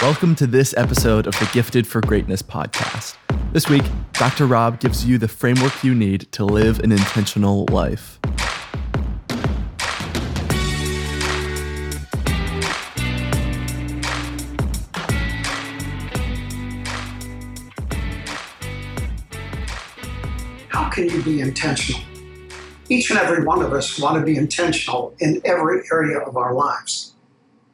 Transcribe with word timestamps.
Welcome 0.00 0.36
to 0.36 0.46
this 0.46 0.76
episode 0.76 1.26
of 1.26 1.36
the 1.40 1.50
Gifted 1.52 1.84
for 1.84 2.00
Greatness 2.00 2.40
podcast. 2.40 3.16
This 3.52 3.68
week, 3.68 3.82
Dr. 4.12 4.46
Robb 4.46 4.78
gives 4.78 5.04
you 5.04 5.18
the 5.18 5.26
framework 5.26 5.82
you 5.82 5.92
need 5.92 6.30
to 6.30 6.44
live 6.44 6.78
an 6.78 6.92
intentional 6.92 7.66
life. 7.72 8.20
How 20.68 20.88
can 20.90 21.10
you 21.10 21.20
be 21.24 21.40
intentional? 21.40 22.00
Each 22.88 23.10
and 23.10 23.18
every 23.18 23.44
one 23.44 23.62
of 23.62 23.72
us 23.72 23.98
want 23.98 24.16
to 24.16 24.22
be 24.22 24.36
intentional 24.36 25.16
in 25.18 25.40
every 25.44 25.82
area 25.90 26.20
of 26.20 26.36
our 26.36 26.54
lives. 26.54 27.14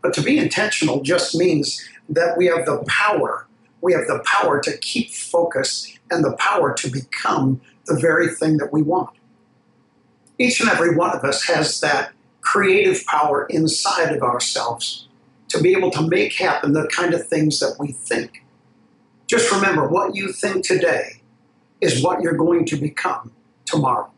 But 0.00 0.12
to 0.14 0.22
be 0.22 0.38
intentional 0.38 1.02
just 1.02 1.34
means 1.34 1.82
that 2.08 2.36
we 2.36 2.46
have 2.46 2.66
the 2.66 2.84
power. 2.86 3.46
We 3.80 3.92
have 3.92 4.06
the 4.06 4.22
power 4.24 4.60
to 4.60 4.76
keep 4.78 5.10
focus 5.10 5.98
and 6.10 6.24
the 6.24 6.36
power 6.36 6.72
to 6.74 6.90
become 6.90 7.60
the 7.86 7.98
very 7.98 8.28
thing 8.28 8.56
that 8.58 8.72
we 8.72 8.82
want. 8.82 9.10
Each 10.38 10.60
and 10.60 10.70
every 10.70 10.96
one 10.96 11.16
of 11.16 11.24
us 11.24 11.44
has 11.44 11.80
that 11.80 12.12
creative 12.40 13.04
power 13.06 13.46
inside 13.50 14.14
of 14.14 14.22
ourselves 14.22 15.08
to 15.48 15.60
be 15.60 15.72
able 15.72 15.90
to 15.92 16.02
make 16.02 16.34
happen 16.34 16.72
the 16.72 16.88
kind 16.88 17.14
of 17.14 17.26
things 17.28 17.60
that 17.60 17.76
we 17.78 17.92
think. 17.92 18.42
Just 19.26 19.50
remember 19.52 19.88
what 19.88 20.14
you 20.14 20.32
think 20.32 20.64
today 20.64 21.22
is 21.80 22.02
what 22.02 22.20
you're 22.20 22.36
going 22.36 22.64
to 22.66 22.76
become 22.76 23.32
tomorrow. 23.64 24.10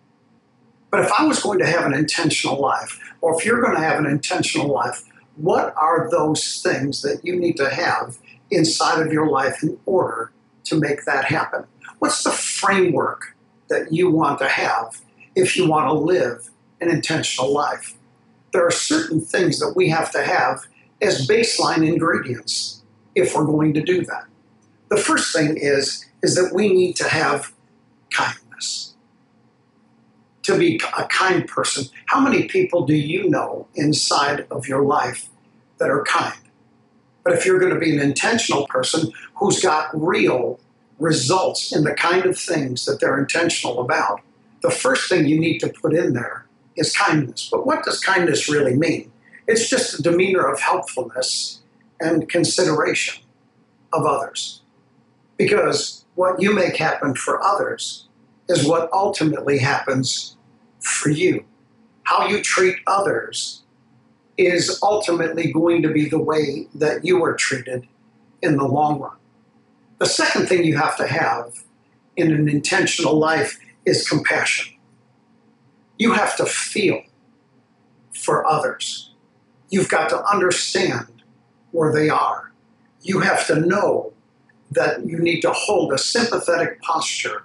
But 0.90 1.00
if 1.00 1.12
I 1.12 1.26
was 1.26 1.42
going 1.42 1.58
to 1.58 1.66
have 1.66 1.84
an 1.84 1.94
intentional 1.94 2.60
life, 2.60 2.98
or 3.20 3.38
if 3.38 3.44
you're 3.44 3.60
going 3.60 3.76
to 3.76 3.82
have 3.82 3.98
an 3.98 4.06
intentional 4.06 4.68
life, 4.68 5.04
what 5.36 5.74
are 5.76 6.08
those 6.10 6.62
things 6.62 7.02
that 7.02 7.20
you 7.24 7.36
need 7.36 7.56
to 7.58 7.68
have 7.68 8.18
inside 8.50 9.04
of 9.04 9.12
your 9.12 9.28
life 9.28 9.62
in 9.62 9.78
order 9.86 10.32
to 10.64 10.80
make 10.80 11.04
that 11.04 11.26
happen? 11.26 11.64
What's 11.98 12.24
the 12.24 12.30
framework 12.30 13.36
that 13.68 13.92
you 13.92 14.10
want 14.10 14.38
to 14.38 14.48
have 14.48 15.00
if 15.34 15.56
you 15.56 15.68
want 15.68 15.88
to 15.88 15.92
live 15.92 16.50
an 16.80 16.90
intentional 16.90 17.52
life? 17.52 17.94
There 18.52 18.66
are 18.66 18.70
certain 18.70 19.20
things 19.20 19.58
that 19.58 19.74
we 19.76 19.90
have 19.90 20.10
to 20.12 20.22
have 20.22 20.66
as 21.02 21.26
baseline 21.26 21.86
ingredients 21.86 22.82
if 23.14 23.34
we're 23.34 23.44
going 23.44 23.74
to 23.74 23.82
do 23.82 24.04
that. 24.04 24.24
The 24.88 24.96
first 24.96 25.34
thing 25.34 25.56
is 25.56 26.06
is 26.22 26.34
that 26.36 26.52
we 26.54 26.72
need 26.72 26.96
to 26.96 27.08
have 27.08 27.52
kindness. 28.10 28.94
To 30.44 30.58
be 30.58 30.80
a 30.96 31.04
kind 31.04 31.46
person. 31.46 31.86
How 32.06 32.20
many 32.20 32.44
people 32.44 32.86
do 32.86 32.94
you 32.94 33.28
know 33.28 33.68
inside 33.74 34.46
of 34.50 34.66
your 34.66 34.82
life 34.82 35.28
that 35.78 35.90
are 35.90 36.02
kind? 36.04 36.38
But 37.24 37.34
if 37.34 37.44
you're 37.44 37.58
going 37.58 37.74
to 37.74 37.80
be 37.80 37.92
an 37.92 38.00
intentional 38.00 38.66
person 38.68 39.12
who's 39.34 39.60
got 39.60 39.90
real 39.92 40.60
results 40.98 41.74
in 41.74 41.84
the 41.84 41.94
kind 41.94 42.24
of 42.24 42.38
things 42.38 42.84
that 42.84 43.00
they're 43.00 43.18
intentional 43.18 43.80
about, 43.80 44.20
the 44.62 44.70
first 44.70 45.08
thing 45.08 45.26
you 45.26 45.38
need 45.38 45.58
to 45.58 45.68
put 45.68 45.92
in 45.92 46.12
there 46.12 46.46
is 46.76 46.96
kindness. 46.96 47.48
But 47.50 47.66
what 47.66 47.84
does 47.84 48.00
kindness 48.00 48.48
really 48.48 48.76
mean? 48.76 49.10
It's 49.46 49.68
just 49.68 49.98
a 49.98 50.02
demeanor 50.02 50.46
of 50.46 50.60
helpfulness 50.60 51.62
and 52.00 52.28
consideration 52.28 53.22
of 53.92 54.04
others. 54.06 54.62
Because 55.36 56.04
what 56.14 56.40
you 56.40 56.54
make 56.54 56.76
happen 56.76 57.14
for 57.14 57.42
others 57.42 58.06
is 58.48 58.66
what 58.66 58.90
ultimately 58.92 59.58
happens 59.58 60.36
for 60.80 61.10
you. 61.10 61.44
How 62.04 62.28
you 62.28 62.40
treat 62.40 62.76
others 62.86 63.62
is 64.38 64.78
ultimately 64.82 65.50
going 65.52 65.82
to 65.82 65.90
be 65.90 66.08
the 66.08 66.18
way 66.18 66.68
that 66.74 67.04
you 67.04 67.24
are 67.24 67.34
treated 67.34 67.86
in 68.42 68.56
the 68.56 68.64
long 68.64 69.00
run. 69.00 69.16
The 69.98 70.06
second 70.06 70.46
thing 70.46 70.64
you 70.64 70.76
have 70.76 70.96
to 70.98 71.06
have 71.06 71.64
in 72.16 72.32
an 72.32 72.48
intentional 72.48 73.18
life 73.18 73.58
is 73.84 74.08
compassion. 74.08 74.74
You 75.98 76.12
have 76.12 76.36
to 76.36 76.44
feel 76.44 77.02
for 78.14 78.46
others. 78.46 79.12
You've 79.70 79.88
got 79.88 80.10
to 80.10 80.22
understand 80.24 81.06
where 81.72 81.92
they 81.92 82.08
are. 82.08 82.52
You 83.02 83.20
have 83.20 83.46
to 83.46 83.60
know 83.60 84.12
that 84.70 85.06
you 85.06 85.18
need 85.18 85.40
to 85.42 85.52
hold 85.52 85.92
a 85.92 85.98
sympathetic 85.98 86.80
posture 86.82 87.44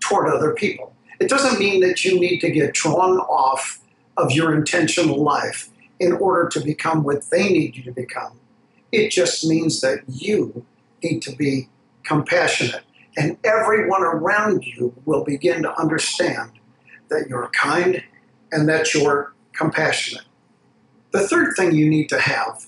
toward 0.00 0.28
other 0.28 0.54
people. 0.54 0.94
It 1.20 1.28
doesn't 1.28 1.58
mean 1.58 1.80
that 1.82 2.04
you 2.04 2.18
need 2.18 2.40
to 2.40 2.50
get 2.50 2.74
drawn 2.74 3.18
off 3.18 3.80
of 4.16 4.32
your 4.32 4.54
intentional 4.54 5.22
life 5.22 5.68
in 6.02 6.12
order 6.14 6.48
to 6.48 6.60
become 6.60 7.04
what 7.04 7.30
they 7.30 7.48
need 7.48 7.76
you 7.76 7.82
to 7.84 7.92
become. 7.92 8.38
It 8.90 9.10
just 9.10 9.46
means 9.46 9.80
that 9.82 10.00
you 10.08 10.66
need 11.02 11.22
to 11.22 11.36
be 11.36 11.68
compassionate, 12.02 12.82
and 13.16 13.38
everyone 13.44 14.02
around 14.02 14.64
you 14.66 14.92
will 15.06 15.24
begin 15.24 15.62
to 15.62 15.80
understand 15.80 16.50
that 17.08 17.26
you're 17.28 17.48
kind 17.50 18.02
and 18.50 18.68
that 18.68 18.92
you're 18.92 19.32
compassionate. 19.52 20.24
The 21.12 21.26
third 21.28 21.54
thing 21.56 21.72
you 21.72 21.88
need 21.88 22.08
to 22.08 22.18
have 22.18 22.66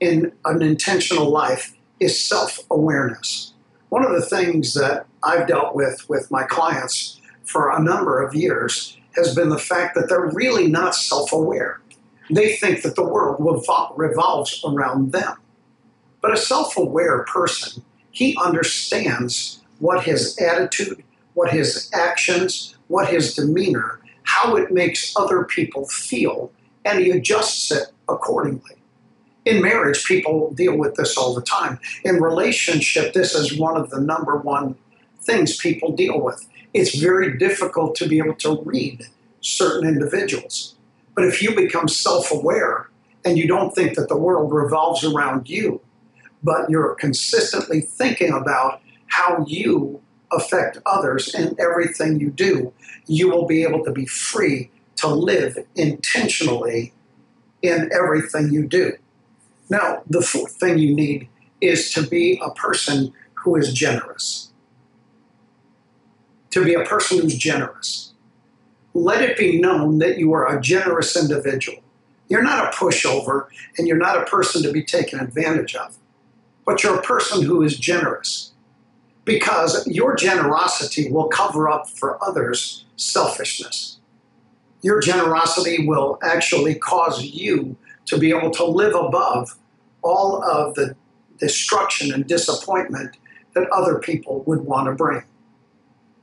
in 0.00 0.32
an 0.44 0.60
intentional 0.60 1.30
life 1.30 1.74
is 2.00 2.20
self 2.20 2.58
awareness. 2.70 3.52
One 3.90 4.04
of 4.04 4.10
the 4.10 4.26
things 4.26 4.74
that 4.74 5.06
I've 5.22 5.46
dealt 5.46 5.76
with 5.76 6.08
with 6.08 6.28
my 6.30 6.42
clients 6.42 7.20
for 7.44 7.70
a 7.70 7.80
number 7.80 8.20
of 8.20 8.34
years 8.34 8.98
has 9.14 9.34
been 9.34 9.48
the 9.48 9.58
fact 9.58 9.94
that 9.94 10.08
they're 10.08 10.30
really 10.32 10.66
not 10.66 10.94
self 10.94 11.32
aware. 11.32 11.80
They 12.30 12.56
think 12.56 12.82
that 12.82 12.96
the 12.96 13.04
world 13.04 13.36
revolves 13.96 14.64
around 14.64 15.12
them. 15.12 15.36
But 16.20 16.32
a 16.32 16.36
self 16.36 16.76
aware 16.76 17.24
person, 17.24 17.84
he 18.10 18.36
understands 18.42 19.60
what 19.78 20.04
his 20.04 20.38
attitude, 20.38 21.04
what 21.34 21.50
his 21.50 21.90
actions, 21.92 22.76
what 22.88 23.08
his 23.08 23.34
demeanor, 23.34 24.00
how 24.22 24.56
it 24.56 24.72
makes 24.72 25.14
other 25.16 25.44
people 25.44 25.86
feel, 25.86 26.50
and 26.84 27.00
he 27.00 27.10
adjusts 27.10 27.70
it 27.70 27.88
accordingly. 28.08 28.76
In 29.44 29.60
marriage, 29.60 30.04
people 30.04 30.52
deal 30.52 30.76
with 30.78 30.94
this 30.94 31.18
all 31.18 31.34
the 31.34 31.42
time. 31.42 31.78
In 32.04 32.22
relationship, 32.22 33.12
this 33.12 33.34
is 33.34 33.58
one 33.58 33.76
of 33.76 33.90
the 33.90 34.00
number 34.00 34.36
one 34.36 34.76
things 35.20 35.56
people 35.56 35.92
deal 35.92 36.20
with. 36.20 36.46
It's 36.72 36.98
very 36.98 37.36
difficult 37.36 37.94
to 37.96 38.08
be 38.08 38.18
able 38.18 38.34
to 38.36 38.62
read 38.64 39.06
certain 39.40 39.86
individuals. 39.86 40.73
But 41.14 41.24
if 41.24 41.42
you 41.42 41.54
become 41.54 41.88
self 41.88 42.30
aware 42.30 42.88
and 43.24 43.38
you 43.38 43.46
don't 43.46 43.74
think 43.74 43.96
that 43.96 44.08
the 44.08 44.16
world 44.16 44.52
revolves 44.52 45.04
around 45.04 45.48
you, 45.48 45.80
but 46.42 46.68
you're 46.68 46.94
consistently 46.96 47.80
thinking 47.80 48.32
about 48.32 48.80
how 49.06 49.44
you 49.46 50.00
affect 50.32 50.78
others 50.84 51.34
in 51.34 51.56
everything 51.58 52.20
you 52.20 52.30
do, 52.30 52.72
you 53.06 53.30
will 53.30 53.46
be 53.46 53.62
able 53.62 53.84
to 53.84 53.92
be 53.92 54.06
free 54.06 54.70
to 54.96 55.08
live 55.08 55.58
intentionally 55.74 56.92
in 57.62 57.90
everything 57.92 58.52
you 58.52 58.66
do. 58.66 58.92
Now, 59.70 60.02
the 60.08 60.20
fourth 60.20 60.52
thing 60.52 60.78
you 60.78 60.94
need 60.94 61.28
is 61.60 61.92
to 61.94 62.06
be 62.06 62.40
a 62.44 62.50
person 62.50 63.12
who 63.34 63.56
is 63.56 63.72
generous. 63.72 64.50
To 66.50 66.64
be 66.64 66.74
a 66.74 66.84
person 66.84 67.20
who's 67.20 67.36
generous. 67.36 68.13
Let 68.94 69.22
it 69.22 69.36
be 69.36 69.60
known 69.60 69.98
that 69.98 70.18
you 70.18 70.32
are 70.32 70.56
a 70.56 70.60
generous 70.60 71.16
individual. 71.16 71.82
You're 72.28 72.42
not 72.42 72.72
a 72.72 72.76
pushover 72.76 73.48
and 73.76 73.86
you're 73.86 73.96
not 73.96 74.16
a 74.16 74.24
person 74.24 74.62
to 74.62 74.72
be 74.72 74.82
taken 74.82 75.20
advantage 75.20 75.74
of, 75.74 75.98
but 76.64 76.82
you're 76.82 76.98
a 76.98 77.02
person 77.02 77.42
who 77.42 77.62
is 77.62 77.76
generous 77.76 78.52
because 79.24 79.86
your 79.86 80.14
generosity 80.14 81.10
will 81.10 81.28
cover 81.28 81.68
up 81.68 81.88
for 81.88 82.22
others' 82.22 82.84
selfishness. 82.96 83.98
Your 84.82 85.00
generosity 85.00 85.86
will 85.86 86.18
actually 86.22 86.74
cause 86.74 87.22
you 87.24 87.76
to 88.06 88.18
be 88.18 88.30
able 88.30 88.50
to 88.52 88.64
live 88.64 88.94
above 88.94 89.56
all 90.02 90.42
of 90.44 90.74
the 90.74 90.94
destruction 91.38 92.12
and 92.12 92.26
disappointment 92.26 93.16
that 93.54 93.68
other 93.70 93.98
people 93.98 94.42
would 94.46 94.60
want 94.60 94.86
to 94.86 94.92
bring. 94.92 95.22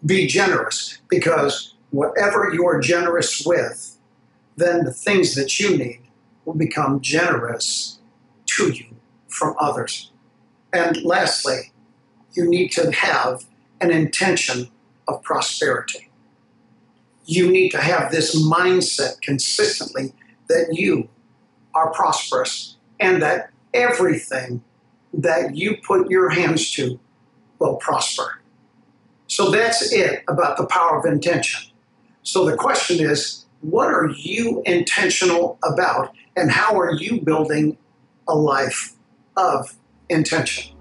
Be 0.06 0.28
generous 0.28 1.00
because 1.10 1.71
whatever 1.92 2.52
you're 2.54 2.80
generous 2.80 3.44
with, 3.46 3.98
then 4.56 4.84
the 4.84 4.94
things 4.94 5.36
that 5.36 5.60
you 5.60 5.78
need 5.78 6.02
will 6.46 6.56
become 6.56 7.00
generous 7.02 8.00
to 8.46 8.70
you 8.72 8.86
from 9.28 9.56
others. 9.60 10.12
And 10.74 11.04
lastly, 11.04 11.72
you 12.34 12.50
need 12.50 12.72
to 12.74 12.92
have 12.92 13.46
an 13.80 13.92
intention 13.92 14.70
of 15.08 15.22
prosperity. 15.24 16.10
You 17.26 17.52
need 17.52 17.70
to 17.70 17.82
have 17.82 18.12
this 18.12 18.36
mindset 18.42 19.22
consistently 19.22 20.14
that 20.48 20.70
you 20.72 21.10
are 21.74 21.92
prosperous 21.94 22.78
and 23.00 23.22
that 23.22 23.52
everything 23.74 24.64
that 25.14 25.56
you 25.56 25.78
put 25.78 26.10
your 26.10 26.30
hands 26.30 26.72
to 26.72 27.00
will 27.60 27.76
prosper. 27.76 28.42
So 29.28 29.50
that's 29.50 29.92
it 29.94 30.24
about 30.28 30.58
the 30.58 30.66
power 30.66 31.00
of 31.00 31.06
intention. 31.06 31.71
So 32.24 32.46
the 32.46 32.56
question 32.56 33.00
is 33.00 33.46
what 33.62 33.88
are 33.88 34.10
you 34.10 34.62
intentional 34.66 35.60
about 35.64 36.14
and 36.36 36.52
how 36.52 36.80
are 36.80 36.94
you 36.94 37.22
building 37.22 37.78
a 38.28 38.36
life 38.36 38.94
of 39.38 39.76
intention. 40.10 40.76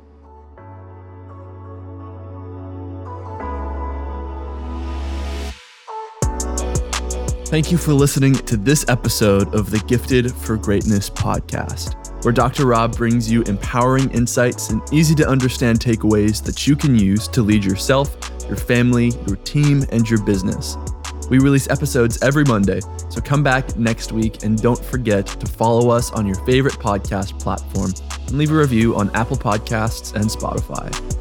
Thank 7.46 7.72
you 7.72 7.78
for 7.78 7.92
listening 7.92 8.34
to 8.34 8.56
this 8.56 8.84
episode 8.88 9.52
of 9.56 9.70
the 9.70 9.80
Gifted 9.88 10.32
for 10.32 10.56
Greatness 10.56 11.10
podcast, 11.10 12.24
where 12.24 12.32
Dr. 12.32 12.64
Robb 12.64 12.96
brings 12.96 13.28
you 13.28 13.42
empowering 13.42 14.08
insights 14.12 14.70
and 14.70 14.80
easy 14.92 15.16
to 15.16 15.26
understand 15.26 15.80
takeaways 15.80 16.44
that 16.44 16.68
you 16.68 16.76
can 16.76 16.96
use 16.96 17.26
to 17.26 17.42
lead 17.42 17.64
yourself, 17.64 18.16
your 18.46 18.56
family, 18.56 19.08
your 19.26 19.36
team, 19.38 19.84
and 19.90 20.08
your 20.08 20.22
business. 20.24 20.76
We 21.30 21.38
release 21.38 21.70
episodes 21.70 22.20
every 22.22 22.44
Monday, 22.44 22.80
so 23.08 23.20
come 23.20 23.42
back 23.44 23.76
next 23.76 24.10
week 24.10 24.42
and 24.42 24.60
don't 24.60 24.84
forget 24.84 25.26
to 25.26 25.46
follow 25.46 25.88
us 25.88 26.10
on 26.10 26.26
your 26.26 26.34
favorite 26.44 26.74
podcast 26.74 27.40
platform 27.40 27.94
and 28.26 28.36
leave 28.36 28.50
a 28.50 28.54
review 28.54 28.96
on 28.96 29.14
Apple 29.14 29.36
Podcasts 29.36 30.12
and 30.14 30.24
Spotify. 30.24 31.19